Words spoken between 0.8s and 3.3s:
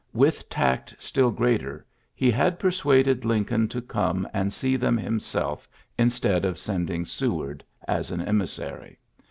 still greater he had persuaded